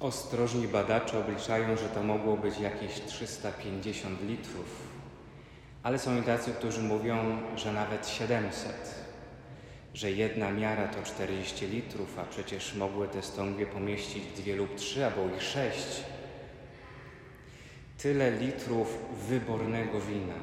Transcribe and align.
Ostrożni 0.00 0.68
badacze 0.68 1.18
obliczają, 1.18 1.76
że 1.76 1.88
to 1.88 2.02
mogło 2.02 2.36
być 2.36 2.58
jakieś 2.58 3.00
350 3.00 4.22
litrów, 4.22 4.82
ale 5.82 5.98
są 5.98 6.20
i 6.20 6.22
tacy, 6.22 6.52
którzy 6.52 6.82
mówią, 6.82 7.38
że 7.56 7.72
nawet 7.72 8.08
700, 8.08 8.94
że 9.94 10.10
jedna 10.10 10.50
miara 10.50 10.88
to 10.88 11.02
40 11.02 11.66
litrów, 11.66 12.18
a 12.18 12.24
przecież 12.24 12.74
mogły 12.74 13.08
te 13.08 13.22
stągwie 13.22 13.66
pomieścić 13.66 14.24
dwie 14.36 14.56
lub 14.56 14.74
trzy, 14.74 15.06
albo 15.06 15.36
i 15.36 15.40
sześć. 15.40 16.02
Tyle 17.98 18.30
litrów 18.30 18.98
wybornego 19.28 20.00
wina 20.00 20.34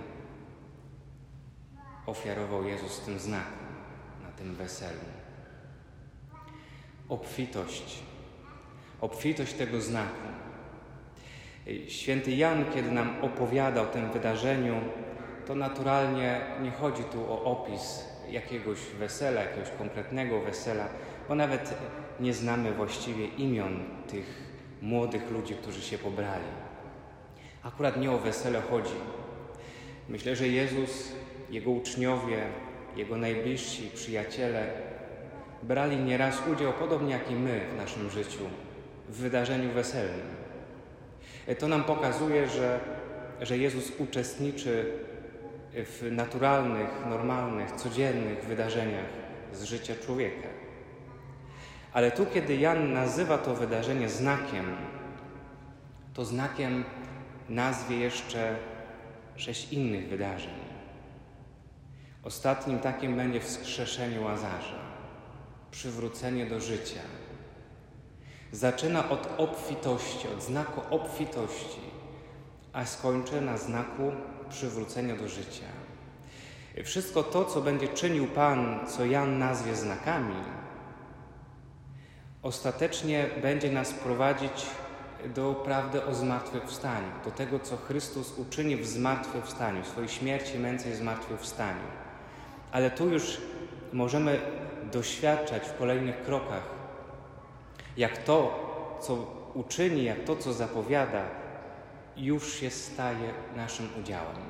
ofiarował 2.06 2.68
Jezus 2.68 3.00
tym 3.00 3.20
znaku, 3.20 3.64
na 4.24 4.32
tym 4.32 4.56
weselu. 4.56 5.00
Obfitość 7.10 8.04
obfitość 9.04 9.54
tego 9.54 9.82
znaku. 9.82 10.28
Święty 11.88 12.32
Jan, 12.32 12.66
kiedy 12.74 12.92
nam 12.92 13.16
opowiada 13.22 13.82
o 13.82 13.86
tym 13.86 14.12
wydarzeniu, 14.12 14.76
to 15.48 15.56
naturalnie 15.56 16.42
nie 16.62 16.72
chodzi 16.72 17.04
tu 17.04 17.32
o 17.32 17.44
opis 17.44 18.04
jakiegoś 18.30 18.80
wesela, 18.80 19.42
jakiegoś 19.42 19.70
konkretnego 19.70 20.42
wesela, 20.42 20.88
bo 21.30 21.36
nawet 21.36 21.76
nie 22.20 22.34
znamy 22.34 22.72
właściwie 22.72 23.28
imion 23.28 23.80
tych 24.08 24.26
młodych 24.82 25.32
ludzi, 25.32 25.56
którzy 25.56 25.82
się 25.82 25.98
pobrali. 25.98 26.46
Akurat 27.64 27.98
nie 27.98 28.12
o 28.12 28.18
wesele 28.18 28.62
chodzi. 28.62 28.96
Myślę, 30.10 30.36
że 30.36 30.48
Jezus, 30.48 31.12
Jego 31.50 31.72
uczniowie, 31.72 32.44
Jego 32.96 33.18
najbliżsi 33.18 33.90
przyjaciele 33.96 34.68
brali 35.64 35.98
nieraz 35.98 36.42
udział, 36.54 36.74
podobnie 36.74 37.14
jak 37.14 37.32
i 37.32 37.36
my 37.36 37.62
w 37.74 37.78
naszym 37.78 38.10
życiu, 38.10 38.44
w 39.10 39.16
wydarzeniu 39.16 39.72
weselnym. 39.72 40.28
To 41.60 41.68
nam 41.68 41.84
pokazuje, 41.84 42.50
że, 42.50 42.80
że 43.42 43.58
Jezus 43.58 43.92
uczestniczy 44.00 44.92
w 45.74 46.08
naturalnych, 46.12 46.90
normalnych, 47.10 47.72
codziennych 47.72 48.46
wydarzeniach 48.46 49.06
z 49.54 49.64
życia 49.64 49.94
człowieka. 50.06 50.48
Ale 51.94 52.12
tu, 52.12 52.26
kiedy 52.26 52.56
Jan 52.56 52.94
nazywa 52.94 53.38
to 53.38 53.56
wydarzenie 53.56 54.10
znakiem, 54.10 54.66
to 56.14 56.26
znakiem 56.26 56.84
nazwie 57.50 57.98
jeszcze 57.98 58.56
sześć 59.36 59.74
innych 59.74 60.10
wydarzeń. 60.10 60.54
Ostatnim 62.24 62.80
takim 62.80 63.16
będzie 63.16 63.40
wskrzeszenie 63.40 64.22
Łazarza, 64.22 64.80
przywrócenie 65.72 66.46
do 66.46 66.60
życia 66.60 67.00
Zaczyna 68.54 69.10
od 69.10 69.30
obfitości, 69.38 70.28
od 70.28 70.44
znaku 70.44 70.82
obfitości, 70.90 71.82
a 72.74 72.86
skończy 72.86 73.42
na 73.42 73.58
znaku 73.58 74.12
przywrócenia 74.50 75.16
do 75.16 75.28
życia. 75.28 75.66
Wszystko 76.84 77.24
to, 77.24 77.46
co 77.46 77.62
będzie 77.62 77.88
czynił 77.88 78.28
Pan, 78.28 78.80
co 78.88 79.06
Jan 79.06 79.40
nazwie 79.40 79.76
znakami, 79.76 80.36
ostatecznie 82.42 83.30
będzie 83.42 83.72
nas 83.72 83.94
prowadzić 83.94 84.66
do 85.36 85.54
prawdy 85.54 86.06
o 86.06 86.14
zmartwychwstaniu, 86.14 87.08
do 87.26 87.32
tego, 87.32 87.60
co 87.60 87.78
Chrystus 87.78 88.38
uczyni 88.38 88.76
w 88.76 88.88
zmartwychwstaniu, 88.88 89.86
swojej 89.86 90.10
śmierci, 90.10 90.60
męce 90.60 90.90
i 90.90 90.96
zmartwychwstaniu. 90.96 91.88
Ale 92.72 92.92
tu 92.92 93.10
już 93.10 93.38
możemy 93.94 94.40
doświadczać 94.92 95.64
w 95.64 95.78
kolejnych 95.78 96.24
krokach 96.24 96.73
jak 97.98 98.18
to, 98.18 98.60
co 99.02 99.14
uczyni, 99.54 100.04
jak 100.04 100.24
to, 100.24 100.36
co 100.36 100.54
zapowiada, 100.54 101.26
już 102.18 102.54
się 102.54 102.70
staje 102.70 103.34
naszym 103.56 103.90
udziałem. 104.00 104.42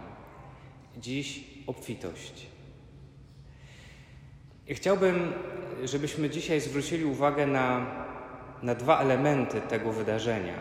Dziś 0.97 1.44
obfitość. 1.67 2.47
I 4.67 4.76
chciałbym, 4.76 5.33
żebyśmy 5.83 6.30
dzisiaj 6.30 6.61
zwrócili 6.61 7.05
uwagę 7.05 7.48
na, 7.48 7.86
na 8.61 8.76
dwa 8.76 8.99
elementy 8.99 9.61
tego 9.61 9.92
wydarzenia. 9.92 10.55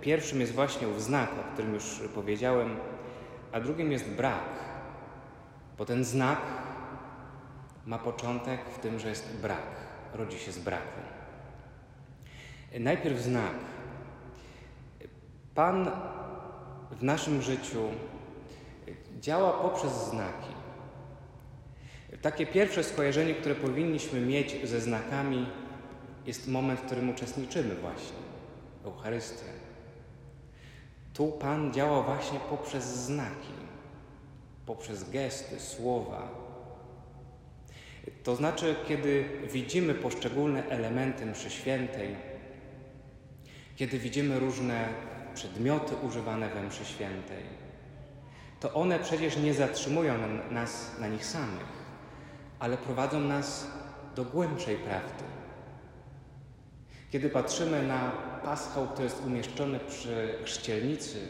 Pierwszym 0.00 0.40
jest 0.40 0.52
właśnie 0.52 0.88
znak, 0.98 1.30
o 1.40 1.52
którym 1.52 1.74
już 1.74 2.00
powiedziałem, 2.14 2.76
a 3.52 3.60
drugim 3.60 3.92
jest 3.92 4.08
brak, 4.08 4.48
bo 5.78 5.84
ten 5.84 6.04
znak 6.04 6.40
ma 7.86 7.98
początek 7.98 8.60
w 8.64 8.78
tym, 8.78 8.98
że 8.98 9.08
jest 9.08 9.36
brak, 9.36 9.66
rodzi 10.14 10.38
się 10.38 10.52
z 10.52 10.58
braku. 10.58 11.09
Najpierw 12.78 13.20
znak. 13.20 13.54
Pan 15.54 15.90
w 16.90 17.02
naszym 17.02 17.42
życiu 17.42 17.88
działa 19.20 19.52
poprzez 19.52 19.92
znaki. 19.92 20.54
Takie 22.22 22.46
pierwsze 22.46 22.84
skojarzenie, 22.84 23.34
które 23.34 23.54
powinniśmy 23.54 24.20
mieć 24.20 24.68
ze 24.68 24.80
znakami, 24.80 25.46
jest 26.26 26.48
moment, 26.48 26.80
w 26.80 26.86
którym 26.86 27.10
uczestniczymy 27.10 27.74
właśnie 27.74 28.16
Eucharystia. 28.84 29.50
Tu 31.14 31.32
Pan 31.32 31.72
działa 31.72 32.02
właśnie 32.02 32.40
poprzez 32.40 32.84
znaki, 32.84 33.52
poprzez 34.66 35.10
gesty, 35.10 35.60
słowa. 35.60 36.28
To 38.22 38.36
znaczy, 38.36 38.76
kiedy 38.88 39.24
widzimy 39.52 39.94
poszczególne 39.94 40.68
elementy 40.68 41.26
mszy 41.26 41.50
świętej, 41.50 42.16
kiedy 43.80 43.98
widzimy 43.98 44.38
różne 44.38 44.88
przedmioty 45.34 45.96
używane 45.96 46.48
we 46.48 46.62
mszy 46.62 46.84
świętej, 46.84 47.44
to 48.60 48.74
one 48.74 48.98
przecież 48.98 49.36
nie 49.36 49.54
zatrzymują 49.54 50.14
nas 50.50 50.98
na 50.98 51.08
nich 51.08 51.26
samych, 51.26 51.66
ale 52.58 52.76
prowadzą 52.76 53.20
nas 53.20 53.66
do 54.16 54.24
głębszej 54.24 54.76
prawdy. 54.76 55.24
Kiedy 57.10 57.30
patrzymy 57.30 57.82
na 57.82 58.12
paschał, 58.44 58.88
który 58.88 59.04
jest 59.04 59.22
umieszczony 59.26 59.80
przy 59.88 60.34
chrzcielnicy, 60.44 61.28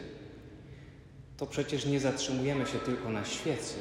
to 1.37 1.45
przecież 1.45 1.85
nie 1.85 1.99
zatrzymujemy 1.99 2.65
się 2.65 2.79
tylko 2.79 3.09
na 3.09 3.25
świecy. 3.25 3.79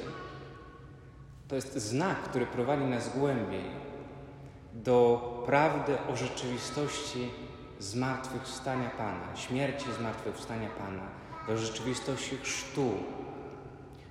To 1.48 1.54
jest 1.54 1.78
znak, 1.78 2.22
który 2.22 2.46
prowadzi 2.46 2.84
nas 2.84 3.18
głębiej 3.18 3.64
do 4.74 5.42
prawdy 5.46 5.98
o 6.12 6.16
rzeczywistości 6.16 7.30
zmartwychwstania 7.80 8.90
Pana, 8.90 9.36
śmierci 9.36 9.86
zmartwychwstania 9.98 10.68
Pana, 10.68 11.02
do 11.48 11.58
rzeczywistości 11.58 12.36
chrztu, 12.36 12.94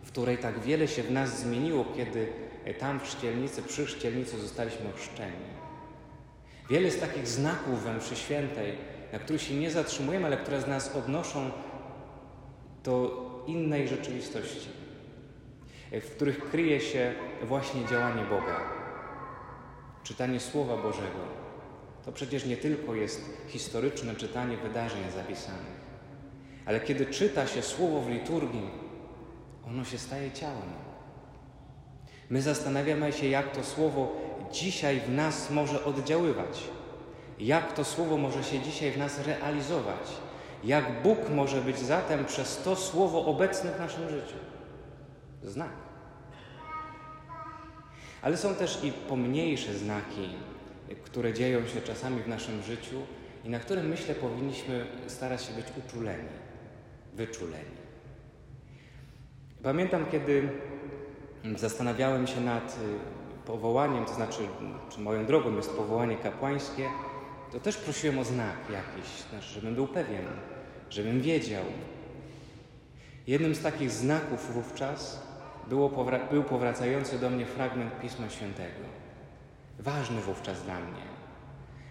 w 0.04 0.12
której 0.12 0.38
tak 0.38 0.60
wiele 0.60 0.88
się 0.88 1.04
w 1.04 1.12
nas 1.12 1.40
zmieniło, 1.40 1.86
kiedy 1.96 2.34
tam 2.80 3.00
w 3.00 3.04
chrzcielnicy, 3.04 3.64
przy 3.64 3.86
chrzcielnicy 3.86 4.40
zostaliśmy 4.40 4.90
ochrzczeni. 4.90 5.60
Wiele 6.70 6.86
jest 6.86 7.02
takich 7.02 7.28
znaków 7.28 7.84
we 7.84 7.94
mszy 7.94 8.16
świętej, 8.16 8.78
na 9.14 9.20
których 9.20 9.42
się 9.42 9.56
nie 9.56 9.72
zatrzymujemy, 9.72 10.26
ale 10.26 10.38
które 10.38 10.62
z 10.62 10.68
nas 10.68 10.96
odnoszą 10.96 11.52
do 12.84 13.26
innej 13.48 13.88
rzeczywistości, 13.88 14.70
w 15.92 16.16
których 16.16 16.50
kryje 16.50 16.82
się 16.82 17.14
właśnie 17.44 17.86
działanie 17.86 18.24
Boga, 18.24 18.60
czytanie 20.04 20.40
Słowa 20.40 20.78
Bożego, 20.78 21.49
to 22.06 22.12
przecież 22.12 22.46
nie 22.46 22.58
tylko 22.58 22.96
jest 22.96 23.22
historyczne 23.48 24.16
czytanie 24.16 24.58
wydarzeń 24.58 25.02
zapisanych, 25.16 25.80
ale 26.66 26.80
kiedy 26.80 27.06
czyta 27.06 27.48
się 27.48 27.62
słowo 27.62 28.02
w 28.02 28.10
liturgii, 28.10 28.70
ono 29.68 29.86
się 29.86 29.98
staje 29.98 30.32
ciałem. 30.32 30.90
My 32.30 32.42
zastanawiamy 32.42 33.12
się, 33.12 33.28
jak 33.28 33.52
to 33.52 33.64
słowo 33.64 34.12
dzisiaj 34.52 35.00
w 35.00 35.10
nas 35.10 35.52
może 35.52 35.84
oddziaływać, 35.84 36.64
jak 37.40 37.74
to 37.74 37.84
słowo 37.84 38.18
może 38.18 38.44
się 38.44 38.60
dzisiaj 38.60 38.92
w 38.92 38.98
nas 38.98 39.28
realizować, 39.28 40.10
jak 40.64 41.02
Bóg 41.04 41.30
może 41.30 41.62
być 41.62 41.80
zatem 41.80 42.26
przez 42.26 42.62
to 42.64 42.76
słowo 42.76 43.26
obecny 43.26 43.72
w 43.72 43.80
naszym 43.80 44.10
życiu. 44.10 44.36
Znak. 45.44 45.72
Ale 48.22 48.38
są 48.38 48.56
też 48.56 48.84
i 48.84 48.92
pomniejsze 48.92 49.74
znaki, 49.74 50.30
które 50.96 51.34
dzieją 51.34 51.68
się 51.68 51.82
czasami 51.82 52.22
w 52.22 52.28
naszym 52.28 52.64
życiu 52.64 53.02
i 53.46 53.50
na 53.50 53.60
które 53.60 53.84
myślę 53.84 54.16
powinniśmy 54.16 54.86
starać 55.08 55.44
się 55.44 55.54
być 55.54 55.66
uczuleni, 55.86 56.30
wyczuleni. 57.14 57.80
Pamiętam, 59.64 60.06
kiedy 60.12 60.50
zastanawiałem 61.56 62.28
się 62.28 62.42
nad 62.42 62.78
y, 63.44 63.46
powołaniem, 63.46 64.06
to 64.06 64.14
znaczy, 64.14 64.42
czy 64.90 65.00
moją 65.00 65.26
drogą 65.26 65.56
jest 65.56 65.70
powołanie 65.70 66.18
kapłańskie, 66.18 66.90
to 67.52 67.60
też 67.60 67.78
prosiłem 67.78 68.20
o 68.20 68.24
znak 68.24 68.56
jakiś, 68.72 69.12
znaczy, 69.30 69.48
żebym 69.48 69.76
był 69.76 69.88
pewien, 69.88 70.26
żebym 70.90 71.22
wiedział. 71.22 71.64
Jednym 73.28 73.56
z 73.56 73.62
takich 73.62 73.92
znaków 73.92 74.54
wówczas 74.54 75.24
było, 75.68 76.06
był 76.32 76.44
powracający 76.44 77.20
do 77.20 77.30
mnie 77.30 77.46
fragment 77.46 78.00
Pisma 78.02 78.30
Świętego 78.30 79.00
ważny 79.80 80.22
wówczas 80.22 80.64
dla 80.64 80.80
mnie. 80.80 81.02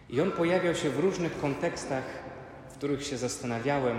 I 0.08 0.20
on 0.20 0.30
pojawiał 0.30 0.74
się 0.74 0.90
w 0.90 0.98
różnych 0.98 1.40
kontekstach 1.40 2.28
w 2.68 2.80
których 2.80 3.06
się 3.06 3.16
zastanawiałem. 3.16 3.98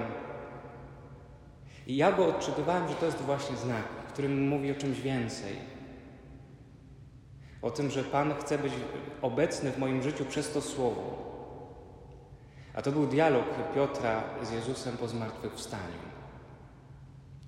I 1.87 1.95
ja 1.95 2.11
go 2.11 2.27
odczytywałem, 2.27 2.87
że 2.87 2.95
to 2.95 3.05
jest 3.05 3.21
właśnie 3.21 3.57
znak, 3.57 3.83
który 4.13 4.29
mówi 4.29 4.71
o 4.71 4.75
czymś 4.75 5.01
więcej. 5.01 5.55
O 7.61 7.71
tym, 7.71 7.89
że 7.89 8.03
Pan 8.03 8.33
chce 8.33 8.57
być 8.57 8.73
obecny 9.21 9.71
w 9.71 9.77
moim 9.77 10.03
życiu 10.03 10.25
przez 10.25 10.51
to 10.51 10.61
słowo. 10.61 11.29
A 12.73 12.81
to 12.81 12.91
był 12.91 13.07
dialog 13.07 13.45
Piotra 13.75 14.23
z 14.43 14.51
Jezusem 14.51 14.97
po 14.97 15.07
zmartwychwstaniu. 15.07 16.09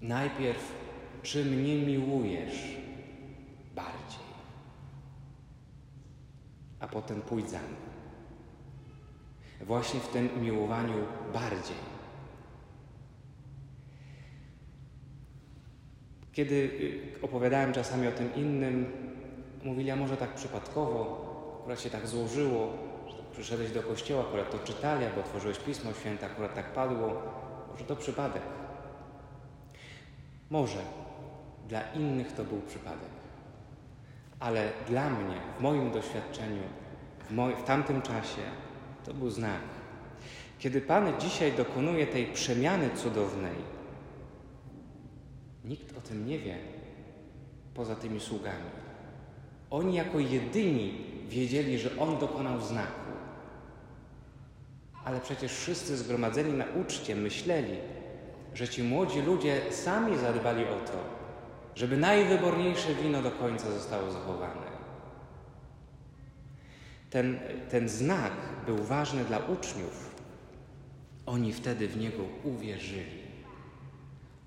Najpierw, 0.02 0.74
czy 1.24 1.46
mnie 1.46 1.76
miłujesz 1.76 2.78
bardziej, 3.76 4.32
a 6.80 6.81
potem 6.92 7.22
pójdź 7.22 7.50
za 7.50 7.60
mną. 7.60 7.92
Właśnie 9.62 10.00
w 10.00 10.08
tym 10.08 10.42
miłowaniu 10.42 10.94
bardziej. 11.34 11.76
Kiedy 16.34 16.56
y, 16.56 17.22
opowiadałem 17.22 17.74
czasami 17.74 18.08
o 18.08 18.12
tym 18.12 18.36
innym, 18.36 18.92
mówili, 19.64 19.92
a 19.92 19.96
może 19.96 20.18
tak 20.18 20.34
przypadkowo, 20.34 21.32
akurat 21.60 21.82
się 21.82 21.90
tak 21.90 22.08
złożyło, 22.08 22.74
że 23.08 23.18
tak 23.18 23.26
przyszedłeś 23.26 23.72
do 23.72 23.84
kościoła, 23.84 24.24
akurat 24.24 24.52
to 24.52 24.60
czytali, 24.60 25.06
albo 25.06 25.20
otworzyłeś 25.20 25.60
Pismo 25.60 25.94
Święte, 25.94 26.26
akurat 26.26 26.56
tak 26.56 26.74
padło, 26.74 27.22
może 27.72 27.86
to 27.86 27.96
przypadek. 27.96 28.42
Może 30.50 30.80
dla 31.68 31.82
innych 31.82 32.32
to 32.32 32.44
był 32.44 32.62
przypadek, 32.62 33.10
ale 34.40 34.72
dla 34.88 35.10
mnie, 35.10 35.36
w 35.58 35.62
moim 35.62 35.92
doświadczeniu, 35.92 36.64
w, 37.31 37.63
tamtym 37.63 38.01
czasie, 38.01 38.42
to 39.06 39.13
był 39.13 39.30
znak. 39.30 39.62
Kiedy 40.60 40.81
Pan 40.81 41.13
dzisiaj 41.19 41.51
dokonuje 41.51 42.07
tej 42.07 42.25
przemiany 42.25 42.89
cudownej, 42.95 43.56
nikt 45.66 45.98
o 45.98 46.01
tym 46.01 46.28
nie 46.28 46.39
wie 46.39 46.57
poza 47.74 47.95
tymi 47.95 48.19
sługami. 48.19 48.69
Oni 49.69 49.95
jako 49.95 50.19
jedyni 50.19 51.06
wiedzieli, 51.30 51.80
że 51.80 51.89
On 52.00 52.19
dokonał 52.19 52.62
znaku. 52.62 53.12
Ale 55.06 55.19
przecież 55.19 55.51
wszyscy 55.51 55.98
zgromadzeni 55.98 56.54
na 56.54 56.66
uczcie 56.81 57.16
myśleli, 57.16 57.77
że 58.54 58.68
ci 58.68 58.84
młodzi 58.84 59.22
ludzie 59.22 59.62
sami 59.72 60.18
zadbali 60.18 60.63
o 60.63 60.80
to, 60.86 60.98
żeby 61.75 61.98
najwyborniejsze 61.98 62.95
wino 62.95 63.22
do 63.22 63.31
końca 63.31 63.72
zostało 63.72 64.12
zachowane. 64.12 64.71
Ten, 67.12 67.40
ten 67.69 67.90
znak 67.90 68.31
był 68.66 68.84
ważny 68.84 69.25
dla 69.25 69.38
uczniów. 69.38 70.16
Oni 71.25 71.54
wtedy 71.54 71.88
w 71.88 71.98
niego 71.98 72.24
uwierzyli. 72.44 73.22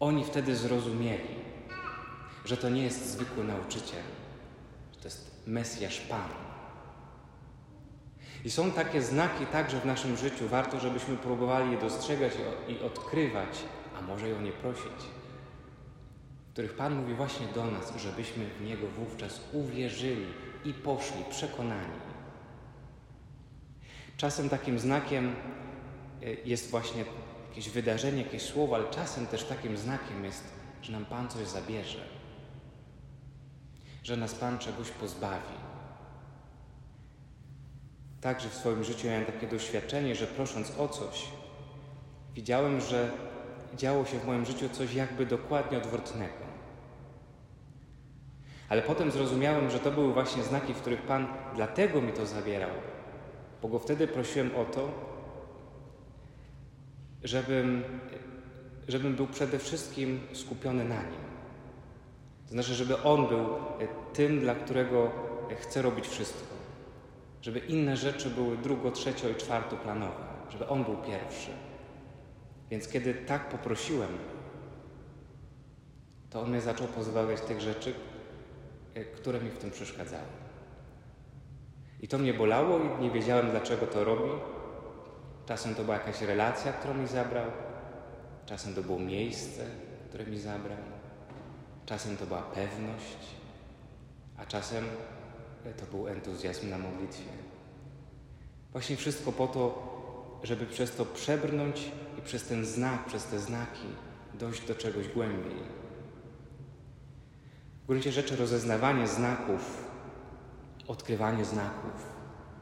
Oni 0.00 0.24
wtedy 0.24 0.56
zrozumieli, 0.56 1.34
że 2.44 2.56
to 2.56 2.70
nie 2.70 2.82
jest 2.82 3.06
zwykły 3.06 3.44
nauczyciel, 3.44 4.02
że 4.92 5.00
to 5.00 5.04
jest 5.04 5.30
Mesjasz 5.46 6.00
Pan. 6.00 6.28
I 8.44 8.50
są 8.50 8.70
takie 8.70 9.02
znaki 9.02 9.46
także 9.46 9.80
w 9.80 9.84
naszym 9.84 10.16
życiu. 10.16 10.48
Warto, 10.48 10.80
żebyśmy 10.80 11.16
próbowali 11.16 11.72
je 11.72 11.78
dostrzegać 11.78 12.32
i 12.68 12.78
odkrywać, 12.78 13.58
a 13.98 14.02
może 14.02 14.30
i 14.30 14.32
o 14.32 14.40
nie 14.40 14.52
prosić, 14.52 15.02
w 16.48 16.52
których 16.52 16.74
Pan 16.76 16.94
mówi 16.94 17.14
właśnie 17.14 17.46
do 17.54 17.64
nas, 17.66 17.96
żebyśmy 17.96 18.44
w 18.58 18.62
Niego 18.62 18.86
wówczas 18.86 19.40
uwierzyli 19.52 20.26
i 20.64 20.74
poszli 20.74 21.24
przekonani. 21.30 22.13
Czasem 24.16 24.48
takim 24.48 24.78
znakiem 24.78 25.36
e, 26.22 26.30
jest 26.44 26.70
właśnie 26.70 27.04
jakieś 27.48 27.68
wydarzenie, 27.68 28.22
jakieś 28.22 28.42
słowo, 28.42 28.74
ale 28.74 28.90
czasem 28.90 29.26
też 29.26 29.44
takim 29.44 29.76
znakiem 29.76 30.24
jest, 30.24 30.44
że 30.82 30.92
nam 30.92 31.04
Pan 31.04 31.28
coś 31.28 31.46
zabierze, 31.46 32.04
że 34.02 34.16
nas 34.16 34.34
Pan 34.34 34.58
czegoś 34.58 34.90
pozbawi. 34.90 35.54
Także 38.20 38.48
w 38.48 38.54
swoim 38.54 38.84
życiu 38.84 39.06
miałem 39.06 39.24
takie 39.24 39.46
doświadczenie, 39.46 40.14
że 40.14 40.26
prosząc 40.26 40.78
o 40.78 40.88
coś, 40.88 41.28
widziałem, 42.34 42.80
że 42.80 43.10
działo 43.76 44.04
się 44.04 44.18
w 44.18 44.26
moim 44.26 44.44
życiu 44.44 44.68
coś 44.68 44.94
jakby 44.94 45.26
dokładnie 45.26 45.78
odwrotnego. 45.78 46.44
Ale 48.68 48.82
potem 48.82 49.10
zrozumiałem, 49.10 49.70
że 49.70 49.78
to 49.78 49.90
były 49.90 50.12
właśnie 50.12 50.42
znaki, 50.42 50.74
w 50.74 50.80
których 50.80 51.02
Pan 51.02 51.26
dlatego 51.54 52.02
mi 52.02 52.12
to 52.12 52.26
zabierał, 52.26 52.70
bo 53.64 53.68
go 53.68 53.78
wtedy 53.78 54.06
prosiłem 54.06 54.50
o 54.56 54.64
to, 54.64 54.88
żebym, 57.22 57.82
żebym 58.88 59.16
był 59.16 59.26
przede 59.26 59.58
wszystkim 59.58 60.20
skupiony 60.32 60.84
na 60.84 61.02
nim. 61.02 61.20
To 62.46 62.50
znaczy, 62.50 62.74
żeby 62.74 63.02
on 63.02 63.28
był 63.28 63.46
tym, 64.12 64.40
dla 64.40 64.54
którego 64.54 65.10
chcę 65.60 65.82
robić 65.82 66.08
wszystko. 66.08 66.54
Żeby 67.42 67.58
inne 67.58 67.96
rzeczy 67.96 68.30
były 68.30 68.56
drugo, 68.56 68.90
trzecio 68.90 69.28
i 69.28 69.34
czwartoplanowe. 69.34 70.24
Żeby 70.50 70.68
on 70.68 70.84
był 70.84 70.96
pierwszy. 70.96 71.50
Więc 72.70 72.88
kiedy 72.88 73.14
tak 73.14 73.48
poprosiłem, 73.48 74.10
to 76.30 76.42
on 76.42 76.50
mnie 76.50 76.60
zaczął 76.60 76.86
pozbawiać 76.86 77.40
tych 77.40 77.60
rzeczy, 77.60 77.94
które 79.16 79.40
mi 79.40 79.50
w 79.50 79.58
tym 79.58 79.70
przeszkadzały. 79.70 80.44
I 82.04 82.08
to 82.08 82.18
mnie 82.18 82.34
bolało 82.34 82.78
i 82.78 83.02
nie 83.02 83.10
wiedziałem, 83.10 83.50
dlaczego 83.50 83.86
to 83.86 84.04
robi. 84.04 84.30
Czasem 85.46 85.74
to 85.74 85.84
była 85.84 85.96
jakaś 85.96 86.22
relacja, 86.22 86.72
którą 86.72 86.94
mi 86.94 87.06
zabrał, 87.06 87.50
czasem 88.46 88.74
to 88.74 88.82
było 88.82 88.98
miejsce, 88.98 89.64
które 90.08 90.26
mi 90.26 90.38
zabrał, 90.38 90.78
czasem 91.86 92.16
to 92.16 92.26
była 92.26 92.42
pewność, 92.42 93.18
a 94.36 94.46
czasem 94.46 94.84
to 95.76 95.96
był 95.96 96.08
entuzjazm 96.08 96.70
na 96.70 96.78
modlitwie. 96.78 97.30
Właśnie 98.72 98.96
wszystko 98.96 99.32
po 99.32 99.46
to, 99.46 99.82
żeby 100.42 100.66
przez 100.66 100.96
to 100.96 101.04
przebrnąć 101.04 101.90
i 102.18 102.22
przez 102.22 102.44
ten 102.46 102.64
znak, 102.64 103.04
przez 103.04 103.24
te 103.24 103.38
znaki 103.38 103.88
dojść 104.34 104.66
do 104.66 104.74
czegoś 104.74 105.08
głębiej. 105.08 105.62
W 107.84 107.86
gruncie 107.86 108.12
rzeczy 108.12 108.36
rozeznawanie 108.36 109.08
znaków, 109.08 109.83
odkrywanie 110.88 111.44
znaków, 111.44 112.06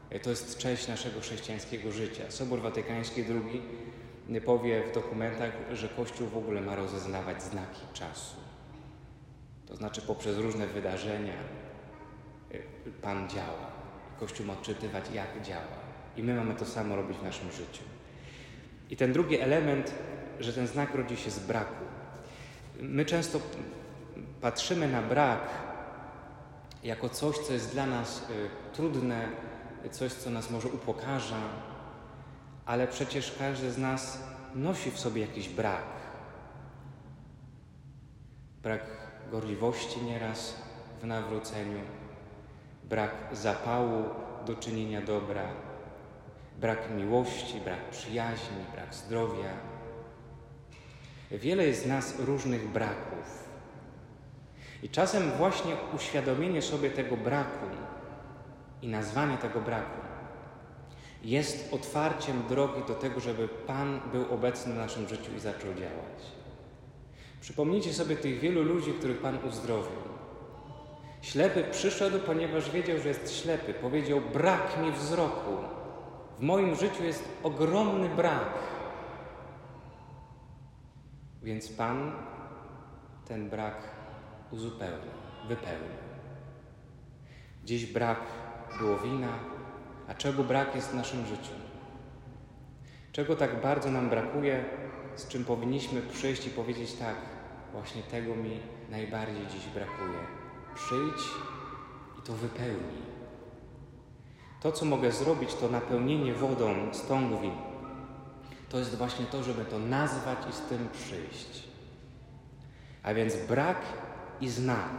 e, 0.09 0.19
to 0.19 0.29
jest 0.29 0.57
część 0.57 0.87
naszego 0.87 1.19
chrześcijańskiego 1.19 1.91
życia. 1.91 2.23
Sobór 2.29 2.61
Watykański 2.61 3.21
II 3.21 3.61
powie 4.45 4.83
w 4.83 4.93
dokumentach, 4.93 5.51
że 5.73 5.89
Kościół 5.89 6.27
w 6.27 6.37
ogóle 6.37 6.61
ma 6.61 6.75
rozeznawać 6.75 7.43
znaki 7.43 7.81
czasu. 7.93 8.35
To 9.67 9.75
znaczy 9.75 10.01
poprzez 10.01 10.37
różne 10.37 10.67
wydarzenia 10.67 11.33
e, 12.51 12.57
Pan 13.01 13.29
działa. 13.29 13.71
Kościół 14.19 14.45
ma 14.45 14.53
odczytywać, 14.53 15.03
jak 15.13 15.41
działa. 15.41 15.83
I 16.17 16.23
my 16.23 16.35
mamy 16.35 16.55
to 16.55 16.65
samo 16.65 16.95
robić 16.95 17.17
w 17.17 17.23
naszym 17.23 17.51
życiu. 17.51 17.83
I 18.89 18.97
ten 18.97 19.13
drugi 19.13 19.39
element, 19.39 19.93
że 20.39 20.53
ten 20.53 20.67
znak 20.67 20.95
rodzi 20.95 21.17
się 21.17 21.31
z 21.31 21.39
braku. 21.39 21.85
My 22.79 23.05
często 23.05 23.39
patrzymy 24.41 24.87
na 24.87 25.01
brak 25.01 25.72
jako 26.83 27.09
coś, 27.09 27.37
co 27.37 27.53
jest 27.53 27.71
dla 27.71 27.85
nas 27.85 28.21
y, 28.29 28.49
trudne, 28.73 29.29
coś, 29.91 30.13
co 30.13 30.29
nas 30.29 30.51
może 30.51 30.67
upokarza, 30.67 31.41
ale 32.65 32.87
przecież 32.87 33.35
każdy 33.39 33.71
z 33.71 33.77
nas 33.77 34.23
nosi 34.55 34.91
w 34.91 34.99
sobie 34.99 35.21
jakiś 35.21 35.49
brak. 35.49 35.85
Brak 38.63 38.81
gorliwości 39.31 40.01
nieraz 40.01 40.55
w 41.01 41.05
nawróceniu, 41.05 41.79
brak 42.83 43.11
zapału 43.31 44.03
do 44.45 44.55
czynienia 44.55 45.01
dobra, 45.01 45.47
brak 46.59 46.91
miłości, 46.95 47.61
brak 47.61 47.89
przyjaźni, 47.89 48.57
brak 48.73 48.93
zdrowia. 48.93 49.53
Wiele 51.31 51.65
jest 51.65 51.83
z 51.83 51.87
nas 51.87 52.19
różnych 52.19 52.69
braków. 52.69 53.42
I 54.83 54.89
czasem 54.89 55.31
właśnie 55.31 55.75
uświadomienie 55.95 56.61
sobie 56.61 56.89
tego 56.89 57.17
braku 57.17 57.65
i 58.81 58.87
nazwanie 58.87 59.37
tego 59.37 59.61
braku 59.61 60.01
jest 61.23 61.73
otwarciem 61.73 62.43
drogi 62.49 62.81
do 62.87 62.95
tego, 62.95 63.19
żeby 63.19 63.47
Pan 63.47 64.01
był 64.11 64.33
obecny 64.33 64.73
w 64.73 64.77
naszym 64.77 65.07
życiu 65.07 65.31
i 65.37 65.39
zaczął 65.39 65.73
działać. 65.73 66.21
Przypomnijcie 67.41 67.93
sobie 67.93 68.15
tych 68.15 68.39
wielu 68.39 68.63
ludzi, 68.63 68.93
których 68.93 69.21
Pan 69.21 69.37
uzdrowił. 69.47 69.99
Ślepy 71.21 71.63
przyszedł, 71.71 72.19
ponieważ 72.19 72.71
wiedział, 72.71 72.97
że 72.99 73.07
jest 73.07 73.41
ślepy. 73.41 73.73
Powiedział: 73.73 74.21
Brak 74.33 74.81
mi 74.81 74.91
wzroku. 74.91 75.57
W 76.39 76.41
moim 76.41 76.75
życiu 76.75 77.03
jest 77.03 77.23
ogromny 77.43 78.09
brak. 78.09 78.53
Więc 81.43 81.71
Pan 81.71 82.11
ten 83.27 83.49
brak 83.49 84.02
uzupełni, 84.53 85.11
wypełni. 85.47 85.97
Dziś 87.65 87.85
brak 87.85 88.19
było 88.79 88.97
wina, 88.97 89.39
a 90.07 90.13
czego 90.13 90.43
brak 90.43 90.75
jest 90.75 90.89
w 90.89 90.95
naszym 90.95 91.25
życiu? 91.25 91.53
Czego 93.11 93.35
tak 93.35 93.61
bardzo 93.61 93.91
nam 93.91 94.09
brakuje, 94.09 94.65
z 95.15 95.27
czym 95.27 95.45
powinniśmy 95.45 96.01
przyjść 96.01 96.47
i 96.47 96.49
powiedzieć 96.49 96.93
tak, 96.93 97.15
właśnie 97.71 98.03
tego 98.03 98.35
mi 98.35 98.59
najbardziej 98.89 99.47
dziś 99.47 99.65
brakuje. 99.65 100.19
Przyjdź 100.75 101.27
i 102.19 102.21
to 102.21 102.33
wypełnij. 102.33 103.03
To, 104.61 104.71
co 104.71 104.85
mogę 104.85 105.11
zrobić, 105.11 105.53
to 105.53 105.69
napełnienie 105.69 106.33
wodą 106.33 106.75
stągwi. 106.91 107.51
To 108.69 108.79
jest 108.79 108.97
właśnie 108.97 109.25
to, 109.25 109.43
żeby 109.43 109.65
to 109.65 109.79
nazwać 109.79 110.37
i 110.49 110.53
z 110.53 110.61
tym 110.61 110.89
przyjść. 110.93 111.67
A 113.03 113.13
więc 113.13 113.35
brak 113.47 113.77
i 114.43 114.49
znak 114.49 114.89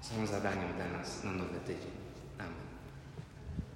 są 0.00 0.26
zadaniem 0.26 0.72
dla 0.76 0.98
nas 0.98 1.24
na 1.24 1.32
nowy 1.32 1.60
tydzień. 1.60 2.05